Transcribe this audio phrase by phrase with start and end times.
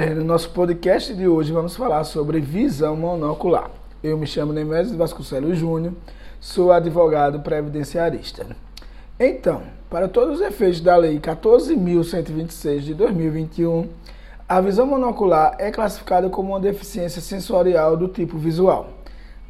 [0.00, 3.68] É, no nosso podcast de hoje vamos falar sobre visão monocular.
[4.00, 5.92] Eu me chamo Nemésio Vasconcelos Júnior,
[6.38, 8.46] sou advogado previdenciarista.
[9.18, 13.88] Então, para todos os efeitos da Lei 14.126 de 2021,
[14.48, 18.90] a visão monocular é classificada como uma deficiência sensorial do tipo visual.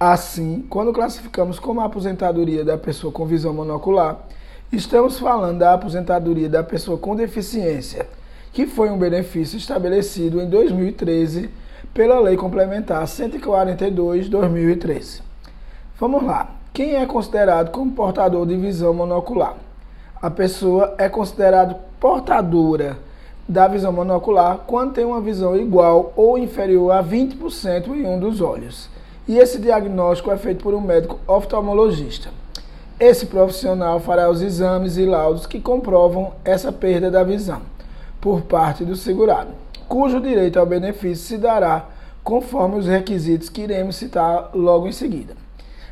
[0.00, 4.26] Assim, quando classificamos como a aposentadoria da pessoa com visão monocular,
[4.72, 8.08] estamos falando da aposentadoria da pessoa com deficiência
[8.52, 11.48] que foi um benefício estabelecido em 2013
[11.94, 15.22] pela Lei Complementar 142/2013.
[15.98, 16.50] Vamos lá.
[16.72, 19.56] Quem é considerado como portador de visão monocular?
[20.20, 22.98] A pessoa é considerada portadora
[23.48, 28.40] da visão monocular quando tem uma visão igual ou inferior a 20% em um dos
[28.40, 28.88] olhos.
[29.26, 32.28] E esse diagnóstico é feito por um médico oftalmologista.
[33.00, 37.62] Esse profissional fará os exames e laudos que comprovam essa perda da visão
[38.22, 39.50] por parte do segurado,
[39.88, 41.88] cujo direito ao benefício se dará
[42.22, 45.34] conforme os requisitos que iremos citar logo em seguida.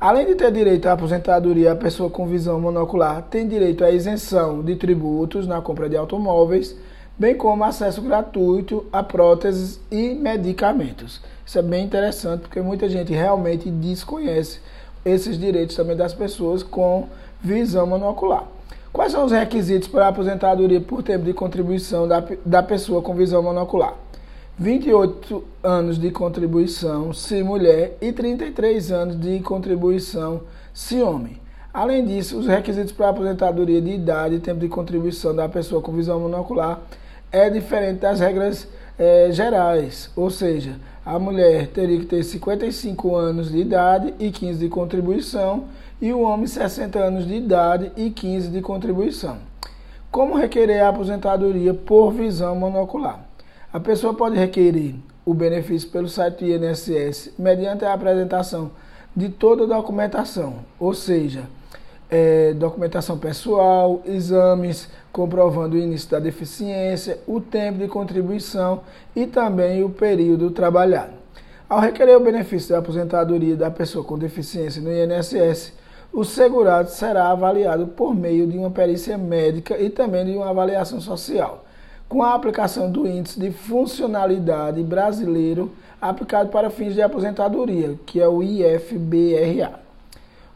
[0.00, 4.62] Além de ter direito à aposentadoria, a pessoa com visão monocular tem direito à isenção
[4.62, 6.74] de tributos na compra de automóveis,
[7.18, 11.20] bem como acesso gratuito a próteses e medicamentos.
[11.44, 14.60] Isso é bem interessante porque muita gente realmente desconhece
[15.04, 17.06] esses direitos também das pessoas com
[17.42, 18.53] visão monocular.
[18.94, 23.12] Quais são os requisitos para a aposentadoria por tempo de contribuição da, da pessoa com
[23.12, 23.92] visão monocular?
[24.56, 30.42] 28 anos de contribuição se mulher e 33 anos de contribuição
[30.72, 31.40] se homem.
[31.72, 35.82] Além disso, os requisitos para a aposentadoria de idade e tempo de contribuição da pessoa
[35.82, 36.80] com visão monocular
[37.32, 43.50] é diferente das regras é, gerais, ou seja, a mulher teria que ter 55 anos
[43.50, 45.64] de idade e 15 de contribuição
[46.00, 49.36] e o homem 60 anos de idade e 15 de contribuição.
[50.10, 53.20] Como requerer a aposentadoria por visão monocular?
[53.72, 54.94] A pessoa pode requerer
[55.26, 58.70] o benefício pelo site do INSS mediante a apresentação
[59.14, 61.44] de toda a documentação, ou seja,
[62.10, 68.80] é, documentação pessoal, exames comprovando o início da deficiência, o tempo de contribuição
[69.14, 71.12] e também o período trabalhado.
[71.68, 75.72] Ao requerer o benefício da aposentadoria da pessoa com deficiência no INSS,
[76.12, 81.00] o segurado será avaliado por meio de uma perícia médica e também de uma avaliação
[81.00, 81.64] social,
[82.08, 88.28] com a aplicação do Índice de Funcionalidade Brasileiro aplicado para fins de aposentadoria, que é
[88.28, 89.83] o IFBRA.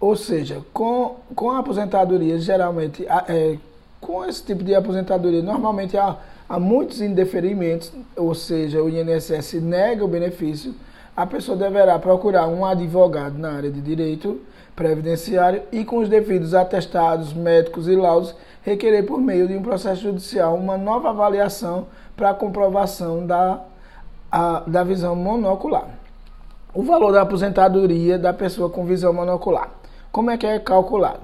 [0.00, 3.58] Ou seja, com, com a aposentadoria, geralmente, é,
[4.00, 6.16] com esse tipo de aposentadoria, normalmente há,
[6.48, 10.74] há muitos indeferimentos, ou seja, o INSS nega o benefício,
[11.14, 14.40] a pessoa deverá procurar um advogado na área de direito
[14.74, 20.00] previdenciário e, com os devidos atestados médicos e laudos, requerer por meio de um processo
[20.00, 23.60] judicial uma nova avaliação para comprovação da,
[24.32, 25.88] a, da visão monocular.
[26.72, 29.79] O valor da aposentadoria da pessoa com visão monocular.
[30.12, 31.20] Como é que é calculado?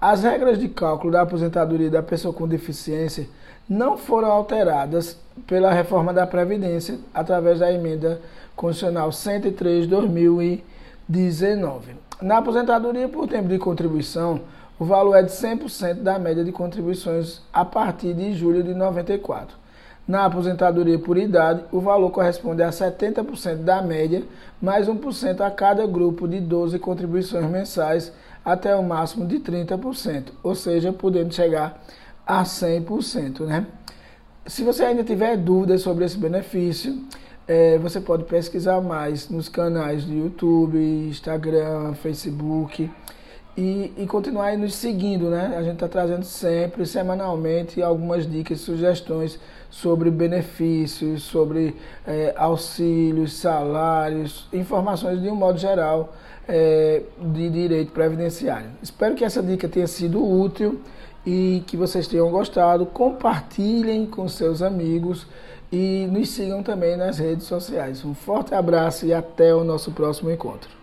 [0.00, 3.28] As regras de cálculo da aposentadoria da pessoa com deficiência
[3.68, 8.22] não foram alteradas pela reforma da Previdência através da emenda
[8.56, 11.96] constitucional 103 de 2019.
[12.22, 14.40] Na aposentadoria por tempo de contribuição,
[14.78, 19.54] o valor é de 100% da média de contribuições a partir de julho de 94.
[20.06, 24.22] Na aposentadoria por idade, o valor corresponde a 70% da média,
[24.60, 28.12] mais 1% a cada grupo de 12 contribuições mensais,
[28.44, 31.82] até o máximo de 30%, ou seja, podendo chegar
[32.26, 33.40] a 100%.
[33.46, 33.66] Né?
[34.46, 37.02] Se você ainda tiver dúvidas sobre esse benefício,
[37.48, 40.78] é, você pode pesquisar mais nos canais do YouTube,
[41.08, 42.90] Instagram, Facebook
[43.56, 45.54] e, e continuar aí nos seguindo, né?
[45.56, 49.38] A gente está trazendo sempre, semanalmente, algumas dicas, sugestões
[49.70, 51.76] sobre benefícios, sobre
[52.06, 56.14] é, auxílios, salários, informações de um modo geral
[56.48, 58.70] é, de direito previdenciário.
[58.82, 60.80] Espero que essa dica tenha sido útil
[61.24, 62.86] e que vocês tenham gostado.
[62.86, 65.26] Compartilhem com seus amigos
[65.70, 68.04] e nos sigam também nas redes sociais.
[68.04, 70.74] Um forte abraço e até o nosso próximo encontro.